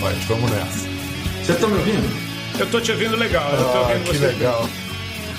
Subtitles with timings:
[0.00, 0.88] Vai, vamos nessa.
[1.44, 2.30] Você tá me ouvindo?
[2.58, 3.50] Eu tô te ouvindo legal.
[3.52, 4.26] Eu tô Ah, ouvindo que você.
[4.26, 4.68] legal.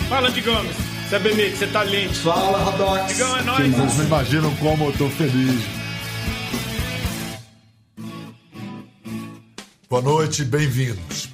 [0.09, 0.75] Fala, Digamos.
[1.07, 2.13] Você é Benito, você tá lindo.
[2.13, 3.07] Fala, Rodox.
[3.13, 3.73] Digão, é nóis.
[3.75, 5.61] Vocês não imaginam como eu tô feliz.
[9.89, 11.29] Boa noite, bem-vindos.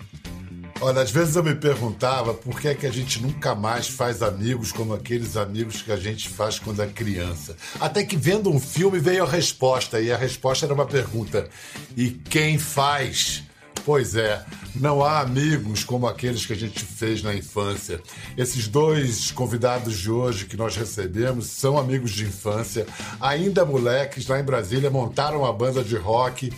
[0.79, 4.21] Olha, às vezes eu me perguntava por que é que a gente nunca mais faz
[4.21, 7.57] amigos como aqueles amigos que a gente faz quando é criança.
[7.79, 11.49] Até que vendo um filme veio a resposta, e a resposta era uma pergunta:
[11.95, 13.43] e quem faz?
[13.83, 14.45] Pois é,
[14.75, 18.01] não há amigos como aqueles que a gente fez na infância.
[18.37, 22.85] Esses dois convidados de hoje que nós recebemos são amigos de infância,
[23.19, 26.51] ainda moleques lá em Brasília, montaram uma banda de rock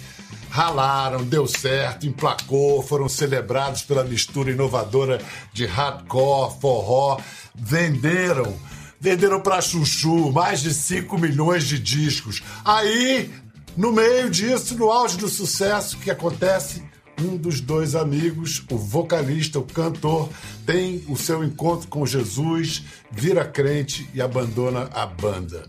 [0.49, 5.21] ralaram, deu certo, emplacou, foram celebrados pela mistura inovadora
[5.53, 7.19] de hardcore, forró,
[7.55, 8.53] venderam,
[8.99, 12.41] venderam pra chuchu mais de 5 milhões de discos.
[12.65, 13.31] Aí,
[13.77, 16.83] no meio disso, no auge do sucesso que acontece,
[17.21, 20.29] um dos dois amigos, o vocalista, o cantor,
[20.65, 25.67] tem o seu encontro com Jesus, vira crente e abandona a banda.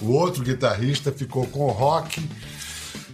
[0.00, 2.22] O outro guitarrista ficou com o rock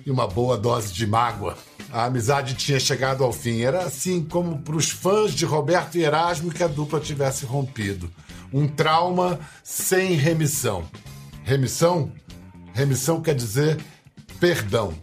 [0.04, 1.56] e uma boa dose de mágoa.
[1.92, 3.62] A amizade tinha chegado ao fim.
[3.62, 8.10] Era assim como para os fãs de Roberto e Erasmo que a dupla tivesse rompido.
[8.52, 10.84] Um trauma sem remissão.
[11.44, 12.12] Remissão?
[12.72, 13.78] Remissão quer dizer
[14.38, 14.94] perdão.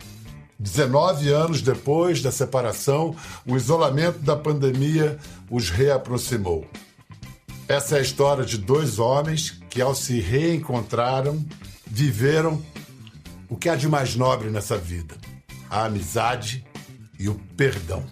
[0.60, 5.20] 19 anos depois da separação, o isolamento da pandemia
[5.52, 6.66] os reaproximou.
[7.68, 11.46] Essa é a história de dois homens que, ao se reencontraram,
[11.86, 12.64] viveram
[13.50, 15.16] o que há de mais nobre nessa vida:
[15.70, 16.66] a amizade
[17.20, 18.04] e o perdão.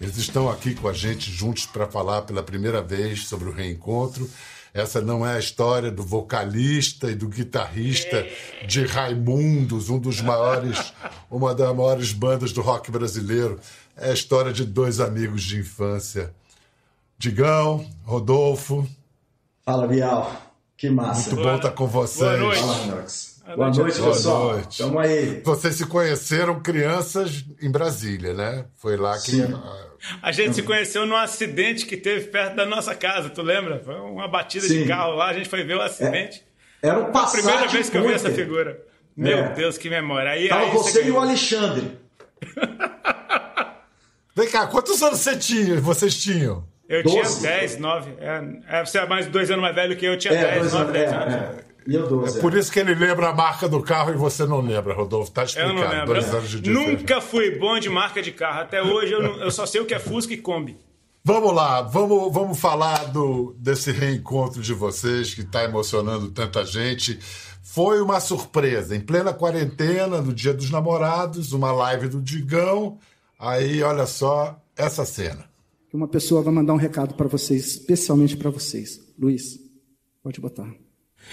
[0.00, 4.28] Eles estão aqui com a gente juntos para falar pela primeira vez sobre o reencontro.
[4.72, 8.26] Essa não é a história do vocalista e do guitarrista
[8.66, 10.92] de Raimundos, um dos maiores,
[11.30, 13.60] uma das maiores bandas do rock brasileiro.
[13.96, 16.34] É a história de dois amigos de infância.
[17.16, 18.86] Digão, Rodolfo,
[19.64, 20.30] Fala, Bial.
[20.76, 21.30] Que massa.
[21.30, 22.38] muito bom estar com vocês.
[22.38, 22.60] Boa noite.
[22.60, 23.33] Fala.
[23.44, 24.52] Boa Boa noite, noite, Boa pessoal.
[24.52, 24.78] noite.
[24.78, 25.40] Tamo aí.
[25.44, 28.64] Vocês se conheceram crianças em Brasília, né?
[28.76, 29.32] Foi lá que.
[29.32, 29.54] Sim.
[30.22, 33.80] A gente se conheceu num acidente que teve perto da nossa casa, tu lembra?
[33.84, 34.86] Foi uma batida de Sim.
[34.86, 36.42] carro lá, a gente foi ver o acidente.
[36.82, 38.80] Era o a Passat primeira vez que eu vi essa figura.
[39.16, 39.48] Meu É.
[39.54, 40.30] Deus, que memória.
[40.30, 41.18] Aí, Tava aí você e o.
[41.20, 41.98] Alexandre.
[44.36, 45.80] Vem cá, quantos anos você tinha?
[45.80, 46.64] Vocês tinham?
[46.88, 47.40] Eu Doze.
[47.40, 48.10] tinha 10, 9.
[48.18, 50.58] É, é, você é mais dois anos mais velho que eu, eu tinha É, 10,
[50.60, 50.92] dois 9, anos.
[50.92, 51.34] 10 É, anos.
[51.34, 51.63] é.
[51.86, 52.40] E eu 12.
[52.40, 55.30] Por isso que ele lembra a marca do carro e você não lembra, Rodolfo.
[55.30, 55.74] Tá Eu explicado.
[55.74, 56.06] não lembro.
[56.06, 56.92] Dois anos de diferença.
[56.92, 58.60] Nunca fui bom de marca de carro.
[58.60, 60.76] Até hoje eu, não- eu só sei o que é Fusca e Kombi.
[61.26, 67.18] Vamos lá, vamos, vamos falar do, desse reencontro de vocês que está emocionando tanta gente.
[67.62, 72.98] Foi uma surpresa, em plena quarentena, no Dia dos Namorados, uma live do Digão.
[73.38, 75.44] Aí, olha só essa cena.
[75.88, 79.00] que uma pessoa vai mandar um recado para vocês, especialmente para vocês.
[79.18, 79.58] Luiz,
[80.22, 80.68] pode botar.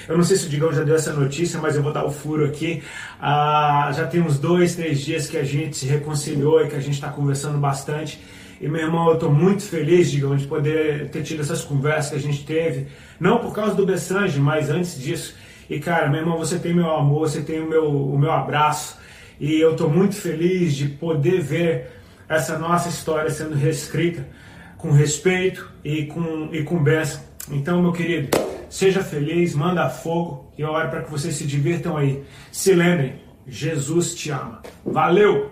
[0.08, 2.12] Eu não sei se o Digão já deu essa notícia, mas eu vou dar o
[2.12, 2.82] furo aqui.
[3.20, 6.80] Ah, já tem uns dois, três dias que a gente se reconciliou e que a
[6.80, 8.22] gente está conversando bastante.
[8.60, 12.16] E meu irmão, eu estou muito feliz, Digão, de poder ter tido essas conversas que
[12.16, 12.88] a gente teve.
[13.20, 15.36] Não por causa do Bessange, mas antes disso.
[15.70, 18.98] E cara, meu irmão, você tem meu amor, você tem o meu, o meu abraço.
[19.40, 21.92] E eu estou muito feliz de poder ver
[22.30, 24.28] essa nossa história sendo reescrita
[24.78, 27.22] com respeito e com, e com bênção.
[27.50, 28.30] Então, meu querido,
[28.72, 32.24] seja feliz, manda fogo e eu oro para que vocês se divirtam aí.
[32.52, 34.62] Se lembrem, Jesus te ama.
[34.86, 35.52] Valeu!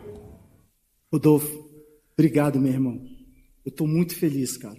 [1.11, 1.69] Rodolfo,
[2.13, 3.01] obrigado, meu irmão.
[3.65, 4.77] Eu estou muito feliz, cara.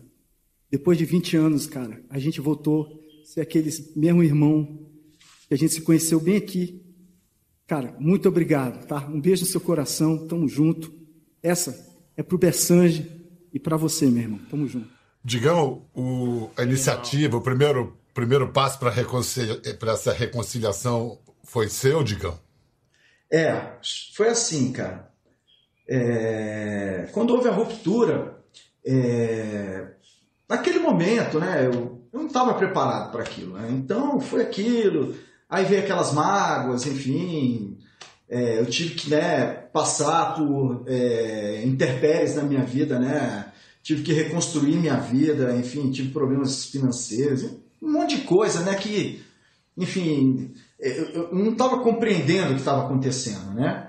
[0.70, 2.86] Depois de 20 anos, cara, a gente voltou
[3.22, 4.86] a ser aqueles mesmo irmão
[5.48, 6.80] que a gente se conheceu bem aqui.
[7.66, 9.06] Cara, muito obrigado, tá?
[9.08, 10.92] Um beijo no seu coração, tamo junto.
[11.42, 11.76] Essa
[12.16, 13.10] é pro Bessange
[13.52, 14.40] e para você, meu irmão.
[14.48, 14.88] Tamo junto.
[15.24, 22.38] Digão, o- a iniciativa, o primeiro, primeiro passo para essa reconciliação foi seu, Digão?
[23.32, 23.74] É,
[24.14, 25.10] foi assim, cara.
[25.88, 28.42] É, quando houve a ruptura,
[28.84, 29.88] é,
[30.48, 33.54] naquele momento, né, eu, eu não estava preparado para aquilo.
[33.54, 33.68] Né?
[33.70, 35.16] Então foi aquilo,
[35.48, 37.78] aí veio aquelas mágoas, enfim.
[38.28, 41.62] é, eu tive que né, passar por é,
[42.36, 43.52] na minha vida, né?
[43.82, 47.50] Tive que reconstruir minha vida, enfim, tive problemas financeiros,
[47.80, 48.74] um monte de coisa, né?
[48.74, 49.22] Que,
[49.76, 53.88] enfim, eu, eu não estava compreendendo o que estava acontecendo, né?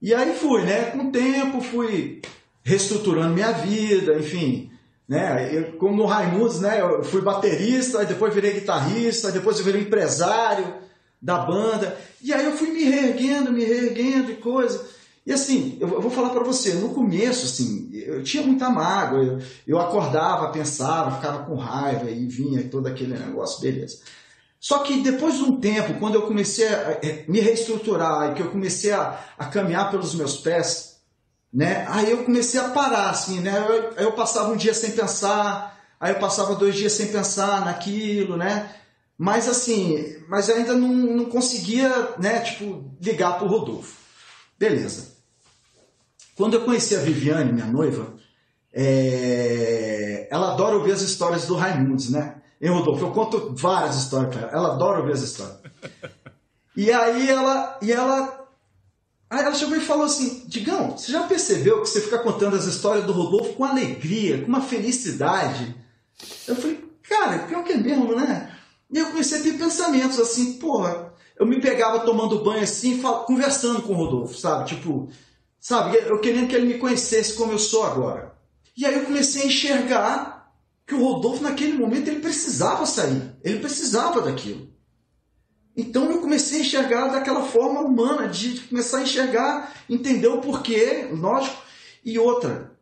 [0.00, 0.90] E aí fui, né?
[0.90, 2.22] Com o tempo fui
[2.62, 4.70] reestruturando minha vida, enfim,
[5.08, 5.54] né?
[5.54, 6.80] Eu, como no Raimundos, né?
[6.80, 10.80] Eu fui baterista, depois virei guitarrista, depois eu virei empresário,
[11.20, 11.98] da banda.
[12.22, 14.88] E aí eu fui me reerguendo, me reerguendo e coisa.
[15.30, 19.38] E assim, eu vou falar para você, no começo, assim, eu tinha muita mágoa, eu,
[19.64, 24.00] eu acordava, pensava, ficava com raiva e vinha todo aquele negócio, beleza.
[24.58, 26.98] Só que depois de um tempo, quando eu comecei a
[27.28, 30.96] me reestruturar e que eu comecei a, a caminhar pelos meus pés,
[31.54, 35.80] né, aí eu comecei a parar, assim, né, eu, eu passava um dia sem pensar,
[36.00, 38.68] aí eu passava dois dias sem pensar naquilo, né,
[39.16, 43.94] mas assim, mas ainda não, não conseguia, né, tipo, ligar pro Rodolfo.
[44.58, 45.19] Beleza.
[46.40, 48.14] Quando eu conheci a Viviane, minha noiva,
[48.72, 50.26] é...
[50.30, 52.36] ela adora ouvir as histórias do Raimundos, né?
[52.58, 54.52] Em Rodolfo, eu conto várias histórias para ela.
[54.52, 55.58] Ela adora ouvir as histórias.
[56.74, 58.48] E aí ela, e ela,
[59.28, 62.64] aí ela chegou e falou assim: Digão, você já percebeu que você fica contando as
[62.64, 65.76] histórias do Rodolfo com alegria, com uma felicidade?
[66.48, 68.50] Eu falei, cara, pior que é mesmo, né?
[68.90, 73.82] E eu comecei a ter pensamentos assim, porra, eu me pegava tomando banho assim, conversando
[73.82, 74.70] com o Rodolfo, sabe?
[74.70, 75.10] Tipo,
[75.60, 75.98] sabe?
[75.98, 78.34] Eu querendo que ele me conhecesse como eu sou agora.
[78.76, 80.52] E aí eu comecei a enxergar
[80.86, 83.36] que o Rodolfo, naquele momento, ele precisava sair.
[83.44, 84.70] Ele precisava daquilo.
[85.76, 91.08] Então eu comecei a enxergar daquela forma humana, de começar a enxergar, entender o porquê,
[91.12, 91.62] lógico.
[92.04, 92.72] E outra,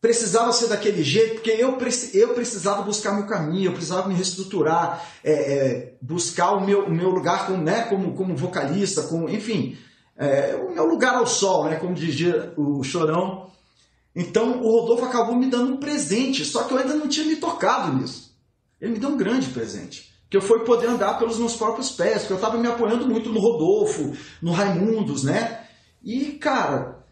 [0.00, 1.78] precisava ser daquele jeito, porque eu,
[2.12, 6.90] eu precisava buscar meu caminho, eu precisava me reestruturar, é, é, buscar o meu, o
[6.90, 9.78] meu lugar como, né, como, como vocalista, como, enfim,
[10.16, 13.50] é, o meu lugar ao sol, né, como dizia o Chorão.
[14.14, 17.36] Então o Rodolfo acabou me dando um presente, só que eu ainda não tinha me
[17.36, 18.34] tocado nisso.
[18.80, 20.12] Ele me deu um grande presente.
[20.30, 23.30] Que eu fui poder andar pelos meus próprios pés, porque eu estava me apoiando muito
[23.30, 24.12] no Rodolfo,
[24.42, 25.64] no Raimundos, né?
[26.02, 27.04] E, cara,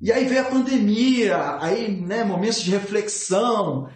[0.00, 3.88] e aí veio a pandemia, aí, né, momentos de reflexão,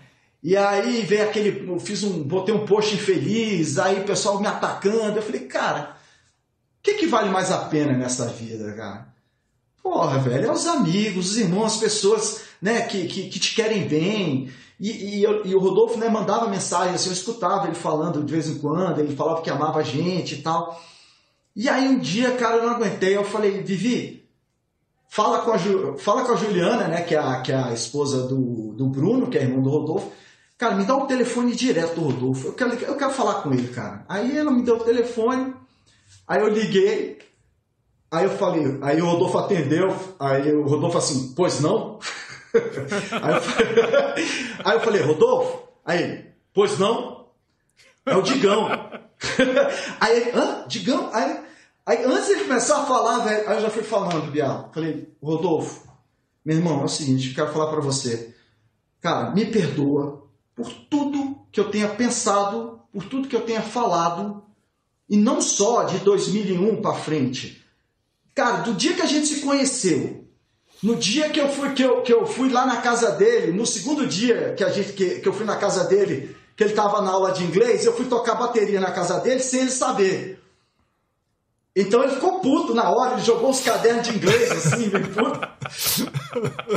[0.42, 4.46] e aí veio aquele, eu fiz um, botei um post infeliz, aí o pessoal me
[4.46, 5.96] atacando, eu falei, cara,
[6.84, 9.08] que, que vale mais a pena nessa vida, cara?
[9.82, 13.88] Porra, velho, é os amigos, os irmãos, as pessoas, né, que, que, que te querem
[13.88, 18.32] bem, e, e, e, o Rodolfo, né, mandava mensagem, assim, eu escutava ele falando de
[18.32, 20.80] vez em quando, ele falava que amava a gente e tal,
[21.56, 24.24] e aí um dia, cara, eu não aguentei, eu falei, Vivi,
[25.14, 27.72] Fala com a, Ju, fala com a Juliana, né, que é a, que é a
[27.72, 30.10] esposa do, do Bruno, que é irmão do Rodolfo.
[30.58, 32.48] Cara, me dá o telefone direto do Rodolfo.
[32.48, 34.04] Eu quero, eu quero falar com ele, cara.
[34.08, 35.54] Aí ela me deu o telefone,
[36.26, 37.18] aí eu liguei,
[38.10, 41.98] aí eu falei, aí o Rodolfo atendeu, aí o Rodolfo assim, pois não?
[43.22, 43.74] aí, eu falei,
[44.64, 45.68] aí eu falei, Rodolfo?
[45.84, 47.26] Aí pois não?
[48.06, 48.68] É o Digão.
[50.00, 50.64] aí ele, hã?
[50.68, 51.10] Digão?
[51.12, 51.44] Aí
[51.86, 54.70] Aí antes de começar a falar, velho, aí eu já fui falando, Bial.
[54.72, 55.86] Falei, Rodolfo,
[56.42, 58.34] meu irmão, é o seguinte, eu quero falar para você.
[59.02, 64.42] Cara, me perdoa por tudo que eu tenha pensado, por tudo que eu tenha falado,
[65.08, 67.62] e não só de 2001 para frente.
[68.34, 70.24] Cara, do dia que a gente se conheceu,
[70.82, 73.66] no dia que eu fui, que eu, que eu fui lá na casa dele, no
[73.66, 77.00] segundo dia que, a gente, que, que eu fui na casa dele, que ele estava
[77.00, 80.40] na aula de inglês, eu fui tocar bateria na casa dele sem ele saber.
[81.76, 85.40] Então ele ficou puto na hora, ele jogou os cadernos de inglês assim, bem puto.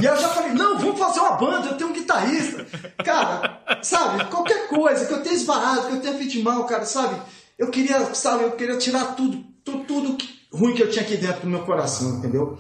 [0.02, 2.66] E eu já falei, não, vamos fazer uma banda, eu tenho um guitarrista.
[3.04, 7.22] Cara, sabe, qualquer coisa, que eu tenha esbarrado, que eu tenha feito mal, cara, sabe?
[7.58, 10.18] Eu queria, sabe, eu queria tirar tudo, tudo, tudo
[10.52, 12.58] ruim que eu tinha aqui dentro do meu coração, entendeu?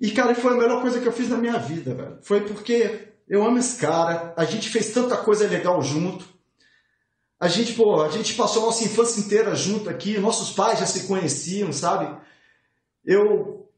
[0.00, 2.18] E, cara, foi a melhor coisa que eu fiz na minha vida, velho.
[2.22, 6.24] Foi porque eu amo esse cara, a gente fez tanta coisa legal junto.
[7.38, 10.86] A gente, pô, a gente passou a nossa infância inteira junto aqui, nossos pais já
[10.86, 12.16] se conheciam, sabe?
[13.04, 13.68] Eu.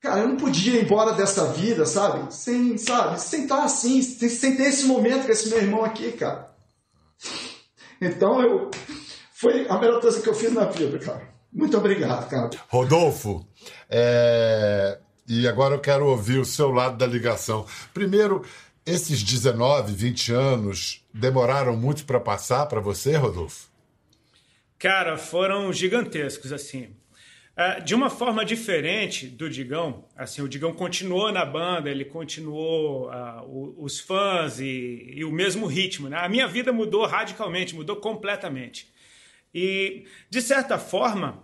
[0.00, 2.34] Cara, eu não podia ir embora dessa vida, sabe?
[2.34, 3.20] Sem, sabe?
[3.20, 6.54] Sem estar assim, sem, sem ter esse momento com esse meu irmão aqui, cara.
[8.00, 8.70] Então eu.
[9.44, 11.28] Foi a melhor coisa que eu fiz na vida, cara.
[11.52, 12.48] Muito obrigado, cara.
[12.66, 13.46] Rodolfo,
[13.90, 14.98] é...
[15.28, 17.66] e agora eu quero ouvir o seu lado da ligação.
[17.92, 18.42] Primeiro,
[18.86, 23.68] esses 19, 20 anos demoraram muito para passar para você, Rodolfo?
[24.78, 26.88] Cara, foram gigantescos, assim.
[27.54, 33.10] É, de uma forma diferente do Digão, assim, o Digão continuou na banda, ele continuou
[33.10, 36.08] uh, os fãs e, e, o mesmo ritmo.
[36.08, 36.16] Né?
[36.16, 38.93] A minha vida mudou radicalmente, mudou completamente.
[39.54, 41.42] E, de certa forma,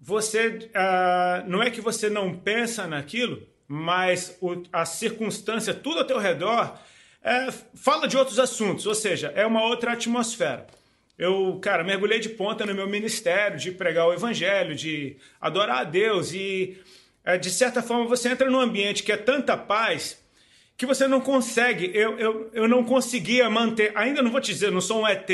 [0.00, 6.04] você uh, não é que você não pensa naquilo, mas o, a circunstância, tudo ao
[6.04, 6.76] teu redor,
[7.22, 10.66] é, fala de outros assuntos, ou seja, é uma outra atmosfera.
[11.16, 15.84] Eu, cara, mergulhei de ponta no meu ministério, de pregar o evangelho, de adorar a
[15.84, 16.80] Deus e,
[17.24, 20.20] é, de certa forma, você entra num ambiente que é tanta paz
[20.76, 24.72] que você não consegue, eu, eu, eu não conseguia manter, ainda não vou te dizer,
[24.72, 25.30] não sou um ET,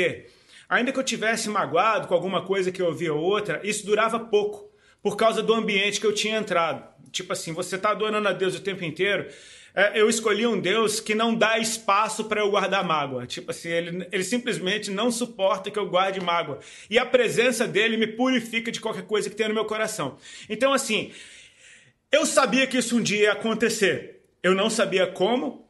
[0.69, 4.69] Ainda que eu tivesse magoado com alguma coisa que eu ouvia outra, isso durava pouco,
[5.01, 6.87] por causa do ambiente que eu tinha entrado.
[7.11, 9.27] Tipo assim, você está adorando a Deus o tempo inteiro.
[9.73, 13.25] É, eu escolhi um Deus que não dá espaço para eu guardar mágoa.
[13.25, 16.59] Tipo assim, ele, ele simplesmente não suporta que eu guarde mágoa.
[16.87, 20.17] E a presença dele me purifica de qualquer coisa que tenha no meu coração.
[20.47, 21.11] Então, assim,
[22.11, 24.21] eu sabia que isso um dia ia acontecer.
[24.43, 25.67] Eu não sabia como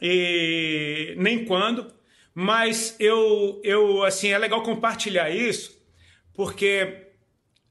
[0.00, 1.92] e nem quando,
[2.34, 5.80] mas eu, eu assim, é legal compartilhar isso,
[6.34, 7.08] porque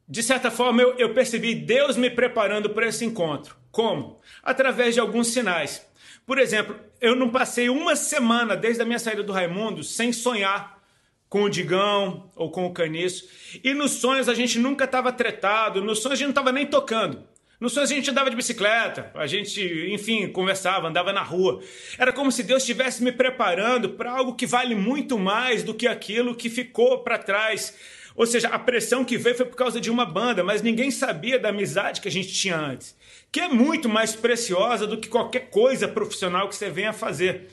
[0.08, 3.56] de certa forma eu, eu percebi Deus me preparando para esse encontro.
[3.72, 4.20] Como?
[4.44, 5.86] Através de alguns sinais.
[6.26, 10.80] Por exemplo, eu não passei uma semana desde a minha saída do Raimundo sem sonhar
[11.28, 13.28] com o Digão ou com o Caniço.
[13.64, 16.66] E nos sonhos a gente nunca estava tretado, nos sonhos a gente não estava nem
[16.66, 17.24] tocando.
[17.62, 19.62] Nos sonhos a gente andava de bicicleta, a gente,
[19.94, 21.62] enfim, conversava, andava na rua.
[21.96, 25.88] Era como se Deus estivesse me preparando para algo que vale muito mais do que
[25.88, 27.78] aquilo que ficou para trás.
[28.16, 31.38] Ou seja, a pressão que veio foi por causa de uma banda, mas ninguém sabia
[31.38, 32.98] da amizade que a gente tinha antes,
[33.32, 37.48] que é muito mais preciosa do que qualquer coisa profissional que você venha fazer.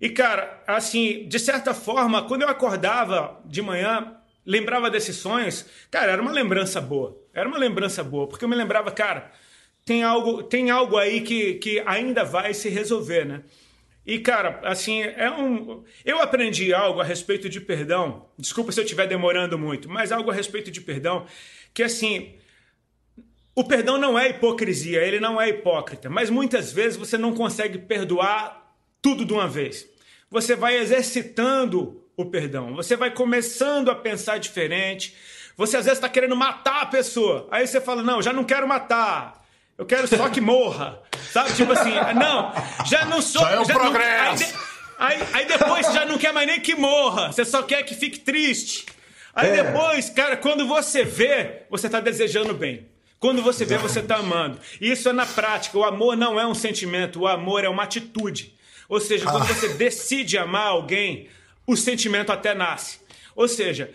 [0.00, 6.12] E cara, assim, de certa forma, quando eu acordava de manhã, lembrava desses sonhos, cara,
[6.12, 7.20] era uma lembrança boa.
[7.32, 9.32] Era uma lembrança boa, porque eu me lembrava, cara,
[9.84, 13.42] tem algo, tem algo aí que, que ainda vai se resolver, né?
[14.06, 15.82] E, cara, assim, é um.
[16.04, 18.28] Eu aprendi algo a respeito de perdão.
[18.38, 21.26] Desculpa se eu estiver demorando muito, mas algo a respeito de perdão,
[21.72, 22.34] que assim.
[23.56, 27.78] O perdão não é hipocrisia, ele não é hipócrita, mas muitas vezes você não consegue
[27.78, 29.88] perdoar tudo de uma vez.
[30.28, 32.74] Você vai exercitando o perdão.
[32.74, 35.14] Você vai começando a pensar diferente.
[35.56, 37.48] Você às vezes está querendo matar a pessoa.
[37.50, 39.44] Aí você fala: Não, já não quero matar.
[39.76, 41.02] Eu quero só que morra.
[41.32, 41.52] Sabe?
[41.54, 42.52] Tipo assim, não,
[42.86, 43.42] já não sou.
[43.42, 44.52] Já é um já progresso.
[44.52, 44.60] Não,
[44.98, 47.32] aí, aí, aí, depois você já não quer mais nem que morra.
[47.32, 48.86] Você só quer que fique triste.
[49.34, 49.64] Aí é.
[49.64, 52.86] depois, cara, quando você vê, você está desejando bem.
[53.18, 54.60] Quando você vê, você está amando.
[54.80, 55.76] E isso é na prática.
[55.76, 58.54] O amor não é um sentimento, o amor é uma atitude.
[58.88, 59.46] Ou seja, quando ah.
[59.46, 61.28] você decide amar alguém,
[61.66, 62.98] o sentimento até nasce.
[63.34, 63.92] Ou seja,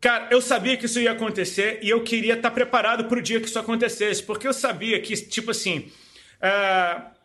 [0.00, 3.40] cara, eu sabia que isso ia acontecer e eu queria estar preparado para o dia
[3.40, 5.90] que isso acontecesse, porque eu sabia que, tipo assim,
[6.42, 7.18] uh,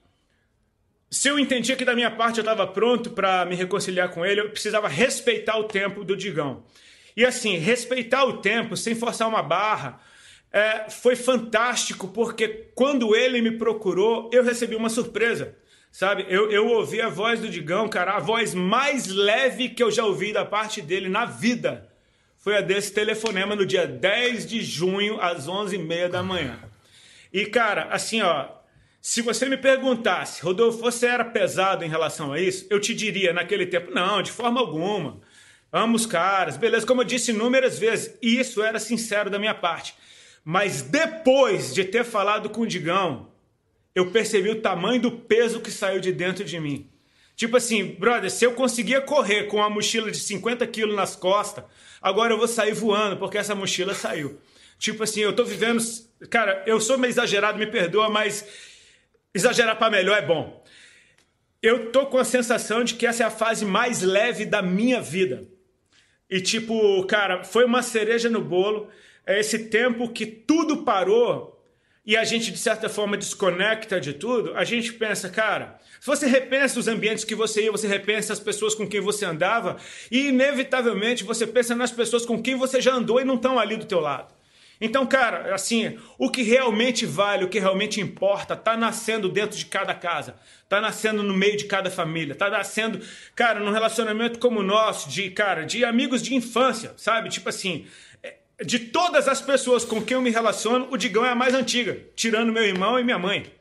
[1.14, 4.42] se eu entendia que da minha parte eu estava pronto para me reconciliar com ele,
[4.42, 6.64] eu precisava respeitar o tempo do Digão.
[7.16, 10.02] E assim, respeitar o tempo sem forçar uma barra.
[10.52, 15.56] É, foi fantástico porque quando ele me procurou, eu recebi uma surpresa.
[15.94, 19.92] Sabe, eu, eu ouvi a voz do Digão, cara, a voz mais leve que eu
[19.92, 21.88] já ouvi da parte dele na vida
[22.36, 26.58] foi a desse telefonema no dia 10 de junho, às 11h30 da manhã.
[27.32, 28.48] E, cara, assim, ó,
[29.00, 32.66] se você me perguntasse, Rodolfo, você era pesado em relação a isso?
[32.72, 35.22] Eu te diria naquele tempo, não, de forma alguma.
[35.72, 39.94] Amo os caras, beleza, como eu disse inúmeras vezes, isso era sincero da minha parte.
[40.44, 43.32] Mas depois de ter falado com o Digão,
[43.96, 46.90] eu percebi o tamanho do peso que saiu de dentro de mim.
[47.36, 51.64] Tipo assim, brother, se eu conseguia correr com uma mochila de 50 quilos nas costas,
[52.02, 54.40] agora eu vou sair voando, porque essa mochila saiu.
[54.78, 55.82] Tipo assim, eu tô vivendo.
[56.30, 58.46] Cara, eu sou meio exagerado, me perdoa, mas
[59.34, 60.64] exagerar para melhor é bom.
[61.62, 65.02] Eu tô com a sensação de que essa é a fase mais leve da minha
[65.02, 65.48] vida.
[66.30, 68.90] E tipo, cara, foi uma cereja no bolo.
[69.26, 71.63] É esse tempo que tudo parou
[72.06, 76.28] e a gente, de certa forma, desconecta de tudo, a gente pensa, cara, se você
[76.28, 79.78] repensa os ambientes que você ia, você repensa as pessoas com quem você andava,
[80.12, 83.78] e inevitavelmente você pensa nas pessoas com quem você já andou e não estão ali
[83.78, 84.34] do teu lado.
[84.82, 89.66] Então, cara, assim, o que realmente vale, o que realmente importa, tá nascendo dentro de
[89.66, 90.36] cada casa,
[90.68, 93.00] tá nascendo no meio de cada família, tá nascendo,
[93.34, 97.30] cara, num relacionamento como o nosso, de, cara, de amigos de infância, sabe?
[97.30, 97.86] Tipo assim,
[98.66, 102.00] de todas as pessoas com quem eu me relaciono, o Digão é a mais antiga,
[102.16, 103.52] tirando meu irmão e minha mãe.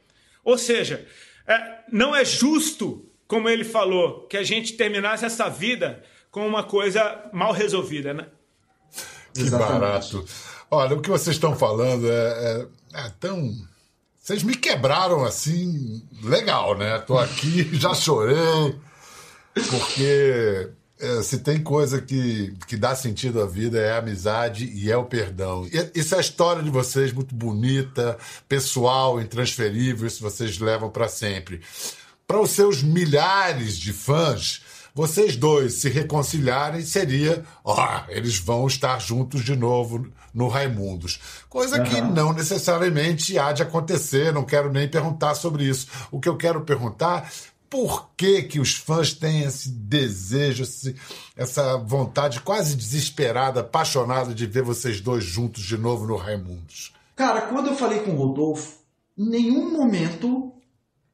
[0.44, 1.06] Ou seja,
[1.46, 6.62] é, não é justo, como ele falou, que a gente terminasse essa vida com uma
[6.62, 8.26] coisa mal resolvida, né?
[9.34, 9.80] Que Exatamente.
[9.80, 10.26] barato.
[10.70, 13.52] Olha, o que vocês estão falando é, é, é tão.
[14.20, 16.98] Vocês me quebraram assim, legal, né?
[17.00, 18.78] Tô aqui, já chorei,
[19.68, 20.70] porque
[21.02, 24.96] é, se tem coisa que, que dá sentido à vida é a amizade e é
[24.96, 25.66] o perdão.
[25.66, 28.16] E, isso é a história de vocês muito bonita,
[28.48, 31.60] pessoal, intransferível, isso vocês levam para sempre.
[32.24, 34.62] Para os seus milhares de fãs,
[34.94, 41.18] vocês dois se reconciliarem seria, ó, eles vão estar juntos de novo no Raimundos.
[41.48, 41.84] Coisa uhum.
[41.84, 45.88] que não necessariamente há de acontecer, não quero nem perguntar sobre isso.
[46.10, 47.30] O que eu quero perguntar
[47.72, 50.94] por que, que os fãs têm esse desejo, esse,
[51.34, 56.92] essa vontade quase desesperada, apaixonada de ver vocês dois juntos de novo no Raimundos?
[57.16, 58.74] Cara, quando eu falei com o Rodolfo,
[59.16, 60.52] em nenhum momento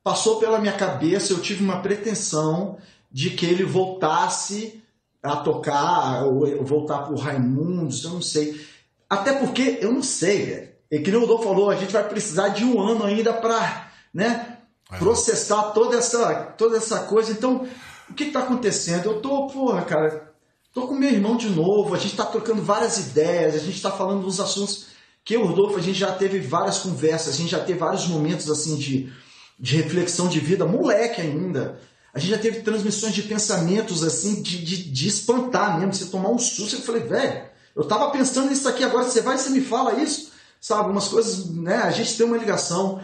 [0.03, 4.83] passou pela minha cabeça, eu tive uma pretensão de que ele voltasse
[5.23, 8.61] a tocar, ou voltar pro Raimundos, eu não sei.
[9.09, 10.69] Até porque eu não sei, velho.
[10.91, 14.59] E que o Rodolfo falou, a gente vai precisar de um ano ainda para né.
[14.97, 17.33] Processar toda essa, toda essa coisa.
[17.33, 17.68] Então,
[18.09, 19.07] o que está acontecendo?
[19.07, 20.33] Eu tô, porra, cara,
[20.73, 23.90] tô com meu irmão de novo, a gente está trocando várias ideias, a gente está
[23.90, 24.87] falando dos assuntos
[25.25, 28.50] que o Rodolfo, a gente já teve várias conversas, a gente já teve vários momentos
[28.50, 29.12] assim de,
[29.61, 31.78] de reflexão de vida, moleque ainda.
[32.14, 36.30] A gente já teve transmissões de pensamentos assim, de, de, de espantar mesmo, você tomar
[36.30, 36.76] um susto.
[36.76, 37.42] Eu falei, velho,
[37.76, 40.33] eu tava pensando nisso aqui agora, você vai e você me fala isso?
[40.61, 41.76] Sabe, algumas coisas, né?
[41.76, 43.00] A gente tem uma ligação.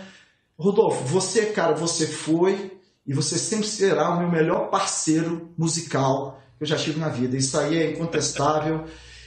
[0.59, 6.65] Rodolfo, você, cara, você foi e você sempre será o meu melhor parceiro musical que
[6.65, 7.37] eu já tive na vida.
[7.37, 8.85] Isso aí é incontestável.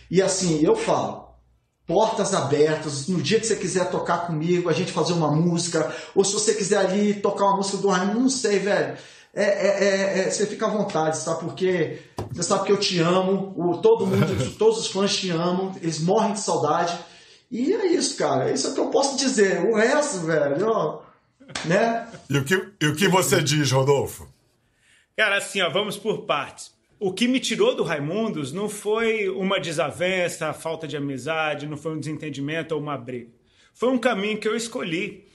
[0.09, 1.27] E assim, eu falo,
[1.85, 6.23] portas abertas, no dia que você quiser tocar comigo, a gente fazer uma música, ou
[6.23, 8.97] se você quiser ali tocar uma música do Raimundo, não sei, velho.
[9.33, 11.41] É, é, é, é, você fica à vontade, sabe?
[11.41, 11.99] Porque
[12.31, 15.99] você sabe que eu te amo, o, todo mundo, todos os fãs te amam, eles
[15.99, 16.97] morrem de saudade.
[17.51, 18.51] E é isso, cara.
[18.51, 19.63] Isso é o que eu posso dizer.
[19.69, 21.06] O resto, velho, ó,
[21.65, 22.07] né?
[22.29, 24.27] E o que, e o que você diz, Rodolfo?
[25.15, 26.75] Cara, assim, ó, vamos por partes.
[26.99, 31.93] O que me tirou do Raimundos não foi uma desavença, falta de amizade, não foi
[31.93, 33.29] um desentendimento ou uma briga.
[33.73, 35.27] Foi um caminho que eu escolhi.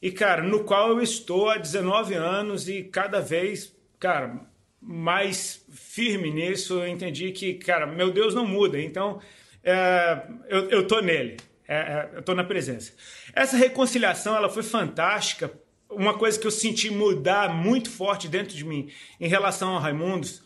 [0.00, 4.40] E, cara, no qual eu estou há 19 anos e cada vez, cara,
[4.80, 8.80] mais firme nisso, eu entendi que, cara, meu Deus não muda.
[8.80, 9.20] Então,
[9.62, 11.36] é, eu, eu tô nele.
[11.68, 12.92] É, é, eu tô na presença.
[13.32, 15.52] Essa reconciliação, ela foi fantástica.
[15.90, 20.42] Uma coisa que eu senti mudar muito forte dentro de mim em relação ao Raimundos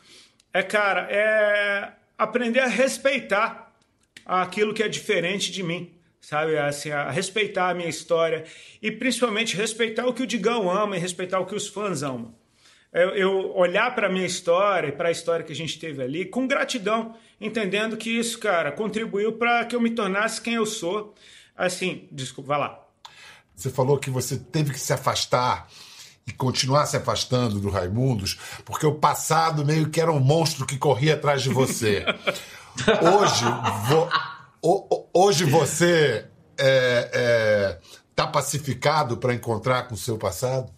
[0.52, 3.74] é, cara, é aprender a respeitar
[4.24, 6.56] aquilo que é diferente de mim, sabe?
[6.56, 8.44] Assim, a respeitar a minha história
[8.80, 12.34] e principalmente respeitar o que o Digão ama e respeitar o que os fãs amam.
[12.92, 16.00] Eu, eu olhar para a minha história e para a história que a gente teve
[16.00, 20.64] ali com gratidão, entendendo que isso, cara, contribuiu para que eu me tornasse quem eu
[20.64, 21.12] sou.
[21.56, 22.83] Assim, desculpa, vai lá.
[23.54, 25.68] Você falou que você teve que se afastar
[26.26, 30.78] e continuar se afastando do Raimundos, porque o passado meio que era um monstro que
[30.78, 32.04] corria atrás de você.
[33.02, 33.44] Hoje,
[33.86, 34.08] vo,
[35.14, 37.78] hoje você está é, é,
[38.16, 40.72] tá pacificado para encontrar com o seu passado?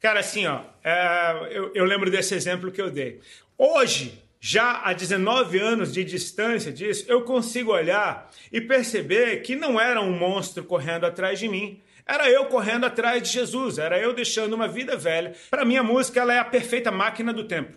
[0.00, 3.20] Cara, assim, ó, é, eu, eu lembro desse exemplo que eu dei.
[3.56, 9.80] Hoje, já há 19 anos de distância disso, eu consigo olhar e perceber que não
[9.80, 14.14] era um monstro correndo atrás de mim, era eu correndo atrás de Jesus, era eu
[14.14, 15.34] deixando uma vida velha.
[15.50, 17.76] Para mim, a música ela é a perfeita máquina do tempo.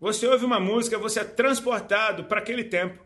[0.00, 2.98] Você ouve uma música, você é transportado para aquele tempo.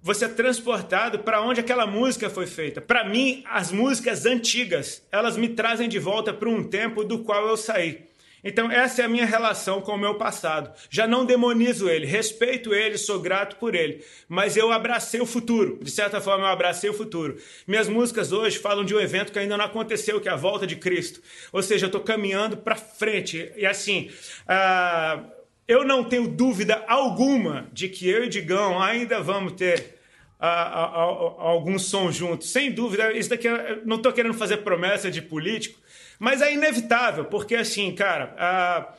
[0.00, 2.80] Você é transportado para onde aquela música foi feita.
[2.80, 7.46] Para mim, as músicas antigas, elas me trazem de volta para um tempo do qual
[7.46, 8.08] eu saí.
[8.44, 10.70] Então, essa é a minha relação com o meu passado.
[10.90, 14.04] Já não demonizo ele, respeito ele, sou grato por ele.
[14.28, 15.78] Mas eu abracei o futuro.
[15.82, 17.36] De certa forma, eu abracei o futuro.
[17.66, 20.66] Minhas músicas hoje falam de um evento que ainda não aconteceu, que é a volta
[20.66, 21.22] de Cristo.
[21.52, 23.52] Ou seja, eu estou caminhando para frente.
[23.56, 24.10] E assim.
[24.44, 29.98] Uh, eu não tenho dúvida alguma de que eu e Digão ainda vamos ter
[30.38, 32.50] a, a, a, algum som juntos.
[32.50, 33.48] Sem dúvida, isso daqui
[33.84, 35.80] não estou querendo fazer promessa de político,
[36.18, 38.94] mas é inevitável, porque assim, cara, a,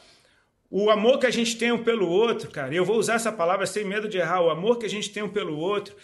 [0.69, 3.65] o amor que a gente tem um pelo outro, cara, eu vou usar essa palavra
[3.65, 5.95] sem medo de errar, o amor que a gente tem um pelo outro,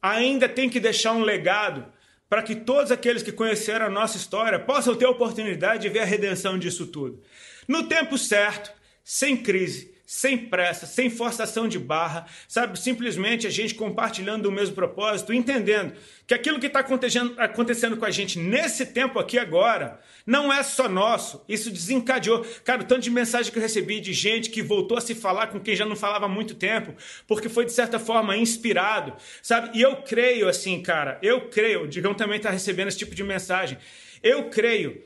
[0.00, 1.86] ainda tem que deixar um legado
[2.28, 6.00] para que todos aqueles que conheceram a nossa história possam ter a oportunidade de ver
[6.00, 7.22] a redenção disso tudo.
[7.68, 8.72] No tempo certo,
[9.04, 12.78] sem crise, sem pressa, sem forçação de barra, sabe?
[12.78, 15.92] Simplesmente a gente compartilhando o mesmo propósito, entendendo
[16.24, 20.62] que aquilo que está acontecendo, acontecendo com a gente nesse tempo aqui agora não é
[20.62, 21.44] só nosso.
[21.48, 22.46] Isso desencadeou.
[22.62, 25.48] Cara, o tanto de mensagem que eu recebi de gente que voltou a se falar
[25.48, 26.94] com quem já não falava há muito tempo,
[27.26, 29.76] porque foi de certa forma inspirado, sabe?
[29.76, 33.24] E eu creio assim, cara, eu creio, o Digão também está recebendo esse tipo de
[33.24, 33.76] mensagem.
[34.22, 35.02] Eu creio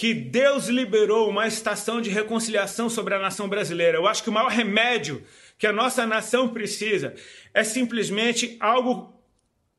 [0.00, 3.98] que Deus liberou uma estação de reconciliação sobre a nação brasileira.
[3.98, 5.22] Eu acho que o maior remédio
[5.58, 7.14] que a nossa nação precisa
[7.52, 9.19] é simplesmente algo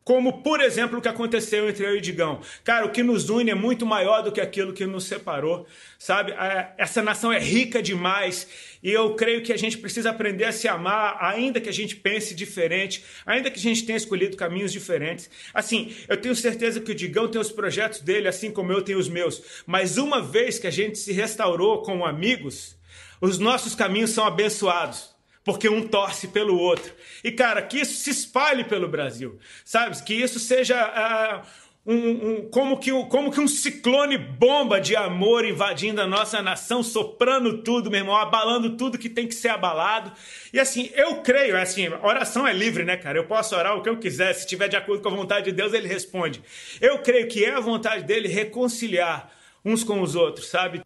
[0.03, 2.41] como, por exemplo, o que aconteceu entre eu e Digão.
[2.63, 5.65] Cara, o que nos une é muito maior do que aquilo que nos separou,
[5.99, 6.33] sabe?
[6.77, 8.47] Essa nação é rica demais
[8.81, 11.95] e eu creio que a gente precisa aprender a se amar, ainda que a gente
[11.95, 15.29] pense diferente, ainda que a gente tenha escolhido caminhos diferentes.
[15.53, 18.97] Assim, eu tenho certeza que o Digão tem os projetos dele, assim como eu tenho
[18.97, 19.63] os meus.
[19.67, 22.75] Mas uma vez que a gente se restaurou como amigos,
[23.21, 25.11] Os nossos caminhos são abençoados
[25.43, 26.91] porque um torce pelo outro.
[27.23, 30.01] E, cara, que isso se espalhe pelo Brasil, sabe?
[30.03, 31.47] Que isso seja uh,
[31.85, 36.83] um, um, como, que, como que um ciclone bomba de amor invadindo a nossa nação,
[36.83, 40.11] soprando tudo, meu irmão, abalando tudo que tem que ser abalado.
[40.53, 43.17] E assim, eu creio, assim, oração é livre, né, cara?
[43.17, 45.51] Eu posso orar o que eu quiser, se estiver de acordo com a vontade de
[45.53, 46.41] Deus, ele responde.
[46.79, 49.31] Eu creio que é a vontade dele reconciliar
[49.63, 50.81] uns com os outros, sabe?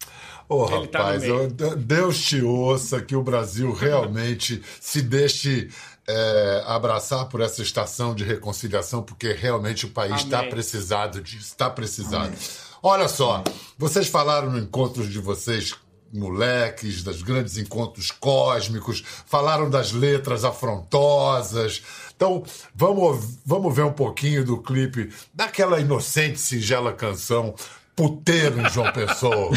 [0.48, 1.24] Ô, oh, rapaz,
[1.58, 5.70] tá Deus te ouça que o Brasil realmente se deixe
[6.08, 11.70] é, abraçar por essa estação de reconciliação, porque realmente o país está precisado disso, está
[11.70, 12.28] precisado.
[12.28, 12.38] Amém.
[12.84, 13.44] Olha só,
[13.78, 15.74] vocês falaram no encontro de vocês
[16.14, 21.82] moleques, dos grandes encontros cósmicos, falaram das letras afrontosas.
[22.16, 27.56] Então, vamos, vamos ver um pouquinho do clipe daquela inocente, singela canção
[27.96, 29.52] puteiro em João Pessoa.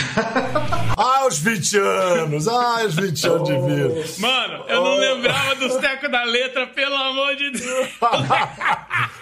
[0.96, 2.46] ah, os 20 anos!
[2.48, 4.04] Ah, os 20 anos de vida.
[4.18, 7.88] Mano, eu não lembrava dos tecos da letra, pelo amor de Deus.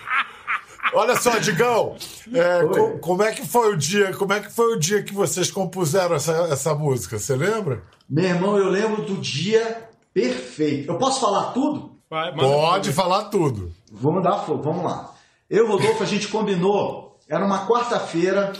[0.92, 1.96] Olha só, Digão,
[2.32, 4.12] é, co como é que foi o dia?
[4.14, 7.18] Como é que foi o dia que vocês compuseram essa, essa música?
[7.18, 7.82] Você lembra?
[8.08, 10.92] Meu irmão, eu lembro do dia perfeito.
[10.92, 11.96] Eu posso falar tudo?
[12.08, 13.72] Vai, Pode falar tudo.
[13.90, 15.12] Vamos dar fogo, vamos lá.
[15.50, 17.18] Eu, Rodolfo, a gente combinou.
[17.28, 18.52] Era uma quarta-feira,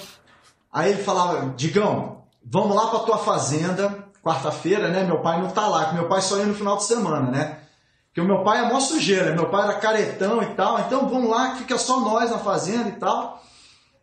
[0.76, 5.04] Aí ele falava, Digão, vamos lá para tua fazenda, quarta-feira, né?
[5.04, 7.60] Meu pai não tá lá, que meu pai só ia no final de semana, né?
[8.08, 11.30] Porque o meu pai é mó sujeira, meu pai era caretão e tal, então vamos
[11.30, 13.42] lá, que fica só nós na fazenda e tal.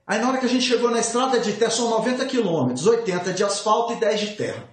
[0.08, 3.34] Aí na hora que a gente chegou na estrada de terra, são 90 quilômetros, 80
[3.34, 4.64] de asfalto e 10 de terra.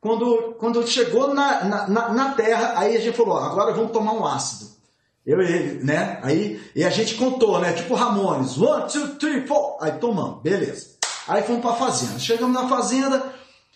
[0.00, 4.26] Quando, quando chegou na, na, na, terra, aí a gente falou, agora vamos tomar um
[4.26, 4.72] ácido.
[5.24, 6.18] Eu e ele, né?
[6.20, 7.74] Aí, e a gente contou, né?
[7.74, 9.78] Tipo Ramones, one, two, three, four.
[9.80, 10.97] Aí tomamos, beleza.
[11.28, 12.18] Aí fomos para a fazenda.
[12.18, 13.32] Chegamos na fazenda,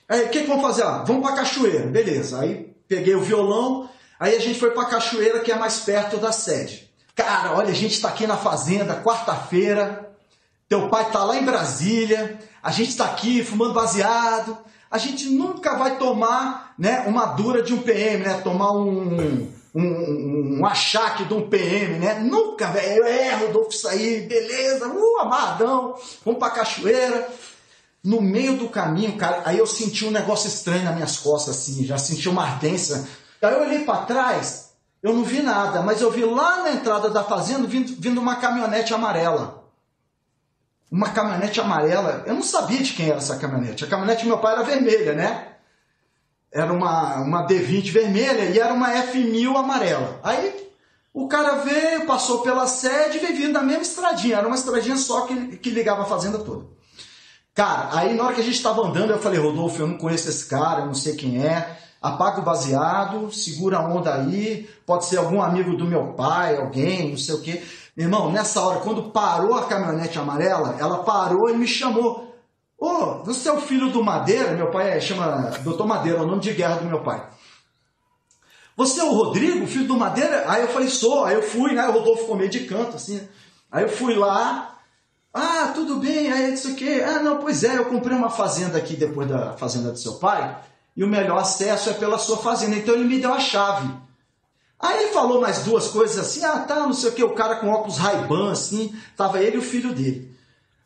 [0.09, 0.83] aí o que, que vamos fazer?
[0.85, 2.41] Ah, vamos para a cachoeira, beleza.
[2.41, 3.89] Aí peguei o violão,
[4.19, 6.91] aí a gente foi para a cachoeira que é mais perto da sede.
[7.15, 10.11] Cara, olha, a gente está aqui na fazenda, quarta-feira,
[10.67, 14.57] teu pai está lá em Brasília, a gente está aqui fumando baseado,
[14.91, 18.41] a gente nunca vai tomar né, uma dura de um PM, né?
[18.43, 22.19] Tomar um, um, um achaque de um PM, né?
[22.21, 23.05] Nunca, velho.
[23.05, 27.29] É, Rodolfo, isso aí, beleza, uh, amarradão, vamos pra cachoeira.
[28.05, 31.85] No meio do caminho, cara, aí eu senti um negócio estranho nas minhas costas, assim,
[31.85, 33.07] já senti uma ardência.
[33.41, 37.09] Aí eu olhei para trás, eu não vi nada, mas eu vi lá na entrada
[37.09, 39.63] da fazenda vindo, vindo uma caminhonete amarela.
[40.91, 43.85] Uma caminhonete amarela, eu não sabia de quem era essa caminhonete.
[43.85, 45.52] A caminhonete do meu pai era vermelha, né?
[46.53, 50.21] Era uma, uma D20 vermelha e era uma F1000 amarela.
[50.23, 50.71] Aí
[51.15, 54.37] o cara veio, passou pela sede e veio vindo da mesma estradinha.
[54.37, 56.67] Era uma estradinha só que, que ligava a fazenda toda.
[57.55, 60.29] Cara, aí na hora que a gente estava andando, eu falei, Rodolfo, eu não conheço
[60.29, 61.79] esse cara, eu não sei quem é.
[62.01, 67.11] Apaga o baseado, segura a onda aí, pode ser algum amigo do meu pai, alguém,
[67.11, 67.63] não sei o quê.
[67.97, 72.32] Irmão, nessa hora, quando parou a caminhonete amarela, ela parou e me chamou.
[72.83, 74.55] Ô, oh, você é o filho do Madeira?
[74.55, 77.25] Meu pai é, chama Doutor Madeira, é o nome de guerra do meu pai.
[78.77, 80.43] Você é o Rodrigo, filho do Madeira?
[80.49, 81.25] Aí eu falei, sou.
[81.25, 81.87] Aí eu fui, né?
[81.87, 83.21] O Rodolfo ficou meio de canto, assim.
[83.71, 84.81] Aí eu fui lá.
[85.33, 86.33] Ah, tudo bem.
[86.33, 87.05] Aí disse o quê?
[87.07, 90.59] Ah, não, pois é, eu comprei uma fazenda aqui depois da fazenda do seu pai.
[90.97, 92.75] E o melhor acesso é pela sua fazenda.
[92.75, 93.89] Então ele me deu a chave.
[94.81, 96.45] Aí ele falou mais duas coisas assim.
[96.45, 97.23] Ah, tá, não sei o quê.
[97.23, 98.93] O cara com óculos Ray-Ban, assim.
[99.17, 100.32] Tava ele e o filho dele.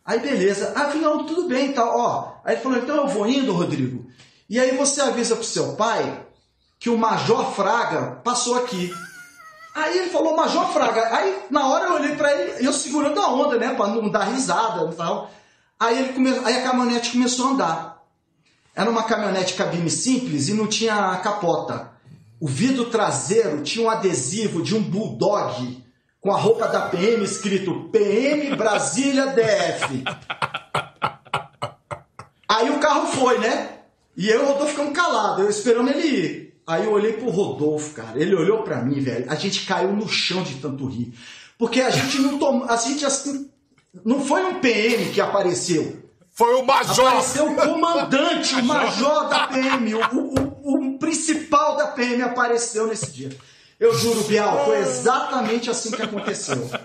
[0.07, 0.85] Aí beleza, ah,
[1.27, 2.33] tudo bem, tal, tá, ó.
[2.45, 4.07] Aí ele falou, então eu vou indo, Rodrigo.
[4.49, 6.25] E aí você avisa pro seu pai
[6.79, 8.95] que o Major Fraga passou aqui.
[9.75, 11.12] Aí ele falou, Major Fraga.
[11.12, 14.25] Aí na hora eu olhei para ele, eu segurando a onda, né, para não dar
[14.25, 15.29] risada e tal.
[15.79, 16.31] Aí, ele come...
[16.45, 18.03] aí a caminhonete começou a andar.
[18.77, 21.90] Era uma caminhonete cabine simples e não tinha capota.
[22.38, 25.85] O vidro traseiro tinha um adesivo de um bulldog
[26.27, 30.03] com a roupa da PM escrito PM Brasília DF.
[32.49, 33.83] Aí o carro foi, né?
[34.17, 36.61] E eu e o Rodolfo ficamos calados, eu esperando ele ir.
[36.67, 38.21] Aí eu olhei pro Rodolfo, cara.
[38.21, 39.31] Ele olhou para mim, velho.
[39.31, 41.15] A gente caiu no chão de tanto rir.
[41.57, 42.69] Porque a gente não tomou.
[42.69, 43.49] A gente assim.
[44.05, 46.03] Não foi um PM que apareceu.
[46.33, 47.07] Foi o major.
[47.07, 49.95] Apareceu o comandante, o major da PM.
[49.95, 53.31] O, o, o principal da PM apareceu nesse dia.
[53.79, 56.69] Eu juro, Bial, foi exatamente assim que aconteceu.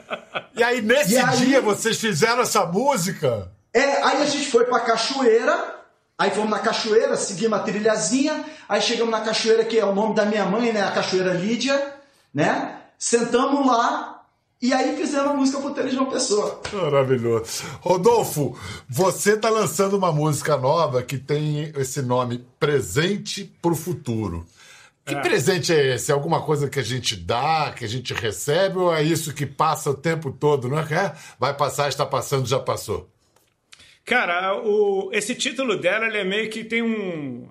[0.53, 3.49] E aí, nesse e dia, aí, vocês fizeram essa música?
[3.73, 5.75] É, aí a gente foi pra cachoeira,
[6.17, 10.13] aí fomos na cachoeira, seguimos a trilhazinha, aí chegamos na cachoeira, que é o nome
[10.13, 10.83] da minha mãe, né?
[10.83, 11.95] A cachoeira Lídia,
[12.33, 12.79] né?
[12.99, 14.21] Sentamos lá,
[14.61, 16.61] E aí fizeram a música pro Tele João Pessoa.
[16.71, 17.63] Maravilhoso.
[17.79, 18.55] Rodolfo,
[18.87, 24.45] você está lançando uma música nova que tem esse nome Presente pro Futuro.
[25.05, 25.21] Que é.
[25.21, 26.11] presente é esse?
[26.11, 29.45] É alguma coisa que a gente dá, que a gente recebe, ou é isso que
[29.45, 31.15] passa o tempo todo, não é?
[31.39, 33.09] Vai passar, está passando, já passou.
[34.05, 37.49] Cara, o, esse título dela ele é meio que tem um.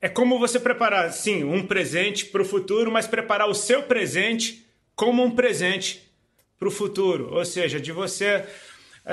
[0.00, 4.66] É como você preparar, sim, um presente para o futuro, mas preparar o seu presente
[4.94, 6.12] como um presente
[6.58, 7.32] para o futuro.
[7.32, 8.44] Ou seja, de você.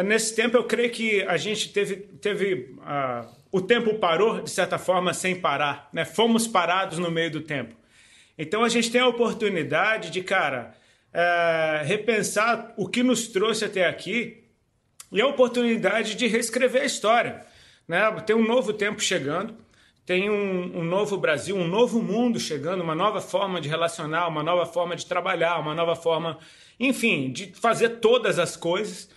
[0.06, 1.96] Nesse tempo, eu creio que a gente teve.
[1.96, 5.90] teve uh, o tempo parou, de certa forma, sem parar.
[5.92, 6.06] Né?
[6.06, 7.76] Fomos parados no meio do tempo.
[8.38, 10.74] Então a gente tem a oportunidade de, cara,
[11.14, 14.46] uh, repensar o que nos trouxe até aqui
[15.12, 17.46] e a oportunidade de reescrever a história.
[17.88, 18.10] Né?
[18.26, 19.56] Tem um novo tempo chegando,
[20.06, 24.42] tem um, um, novo Brasil, um novo mundo chegando, uma nova forma de relacionar, uma
[24.42, 26.38] nova forma de trabalhar, uma nova forma,
[26.80, 29.10] enfim, de fazer todas as coisas.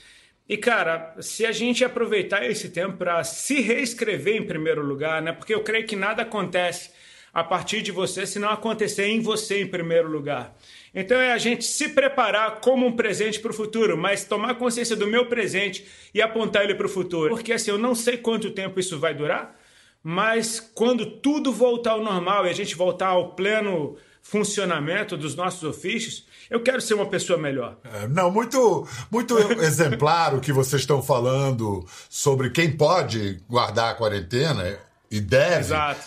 [0.48, 5.32] E cara, se a gente aproveitar esse tempo para se reescrever em primeiro lugar, né?
[5.32, 6.90] Porque eu creio que nada acontece
[7.32, 10.54] a partir de você se não acontecer em você em primeiro lugar.
[10.94, 14.94] Então é a gente se preparar como um presente para o futuro, mas tomar consciência
[14.94, 17.30] do meu presente e apontar ele para o futuro.
[17.30, 19.58] Porque assim, eu não sei quanto tempo isso vai durar,
[20.02, 25.62] mas quando tudo voltar ao normal e a gente voltar ao pleno funcionamento dos nossos
[25.62, 27.76] ofícios, eu quero ser uma pessoa melhor.
[27.84, 33.94] É, não, muito, muito exemplar o que vocês estão falando sobre quem pode guardar a
[33.94, 34.78] quarentena
[35.10, 35.66] e deve.
[35.66, 36.00] Exato.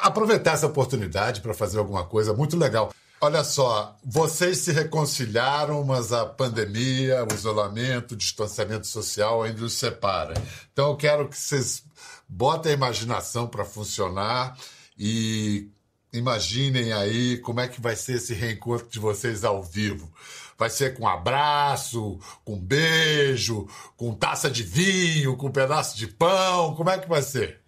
[0.00, 2.92] Aproveitar essa oportunidade para fazer alguma coisa muito legal.
[3.20, 9.74] Olha só, vocês se reconciliaram, mas a pandemia, o isolamento, o distanciamento social ainda os
[9.74, 10.34] separa.
[10.72, 11.84] Então eu quero que vocês
[12.28, 14.56] botem a imaginação para funcionar
[14.98, 15.70] e
[16.12, 20.12] imaginem aí como é que vai ser esse reencontro de vocês ao vivo.
[20.58, 26.74] Vai ser com abraço, com beijo, com taça de vinho, com um pedaço de pão?
[26.74, 27.60] Como é que vai ser?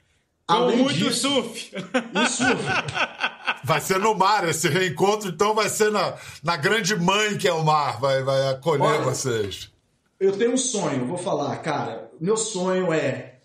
[0.46, 1.72] Com muito disso, surf.
[1.74, 2.62] E surf.
[3.64, 7.52] Vai ser no mar, esse reencontro, então vai ser na, na grande mãe que é
[7.52, 9.70] o mar, vai, vai acolher Olha, vocês.
[10.20, 12.11] Eu tenho um sonho, vou falar, cara.
[12.20, 13.38] Meu sonho é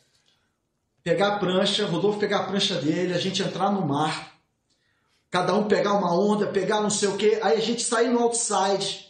[1.02, 4.34] pegar a prancha, Rodolfo pegar a prancha dele, a gente entrar no mar,
[5.30, 8.20] cada um pegar uma onda, pegar não sei o quê, aí a gente sair no
[8.20, 9.08] outside,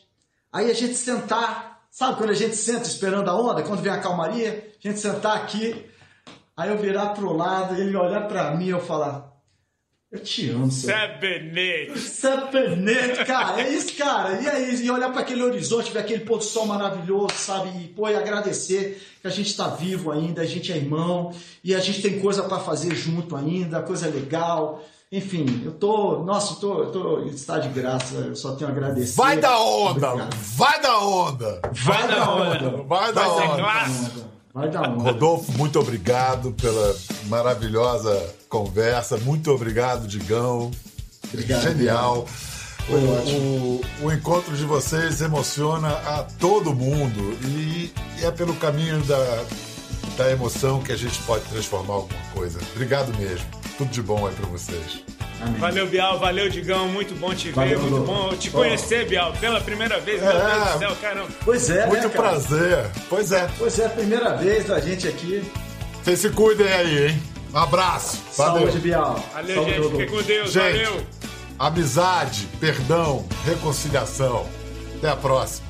[0.51, 3.99] aí a gente sentar, sabe quando a gente senta esperando a onda, quando vem a
[3.99, 5.85] calmaria, a gente sentar aqui,
[6.55, 9.29] aí eu virar pro lado, ele olhar para mim e eu falar,
[10.11, 10.89] eu te amo, seu.
[10.89, 11.99] Sabonete.
[11.99, 13.61] Sabonete, cara.
[13.61, 14.41] É isso, cara.
[14.41, 17.69] E aí, e olhar para aquele horizonte, ver aquele pôr do sol maravilhoso, sabe?
[17.79, 21.31] E, pô, e agradecer que a gente está vivo ainda, a gente é irmão
[21.63, 24.83] e a gente tem coisa para fazer junto ainda, coisa legal.
[25.11, 26.19] Enfim, eu tô.
[26.19, 29.15] Nossa, eu tô, eu tô estado de graça, eu só tenho a agradecer.
[29.15, 30.29] Vai da onda!
[30.55, 31.61] Vai da onda!
[31.73, 32.83] Vai, da onda!
[32.83, 33.63] Vai da onda!
[34.53, 35.03] Vai da onda!
[35.11, 36.95] Rodolfo, muito obrigado pela
[37.25, 39.17] maravilhosa conversa.
[39.17, 40.69] Muito obrigado, Digão.
[41.27, 42.27] Obrigado, Genial.
[42.87, 47.91] O, o, o, encontro de vocês emociona a todo mundo e
[48.21, 49.45] é pelo caminho da,
[50.17, 52.59] da emoção que a gente pode transformar alguma coisa.
[52.75, 53.58] Obrigado mesmo.
[53.79, 55.05] Tudo de bom aí para vocês.
[55.39, 55.53] Amém.
[55.53, 56.19] Valeu, Bial.
[56.19, 56.89] Valeu, Digão.
[56.89, 57.53] Muito bom te ver.
[57.53, 59.31] Valeu, muito bom te conhecer, Bial.
[59.39, 60.21] Pela primeira vez.
[60.21, 61.29] Meu é, Deus do céu, caramba.
[61.45, 62.89] Pois é, Muito né, prazer.
[63.07, 63.49] Pois é.
[63.57, 65.49] Pois é, a primeira vez da gente aqui.
[66.03, 67.23] Vocês se cuidem aí, hein?
[67.53, 68.17] Um abraço.
[68.35, 68.63] Valeu.
[68.63, 69.23] Saúde, Bial.
[69.33, 69.91] Valeu, Saúde, gente.
[69.91, 70.51] Fique com Deus.
[70.51, 71.07] Gente, Valeu.
[71.57, 74.45] Amizade, perdão, reconciliação.
[74.97, 75.69] Até a próxima.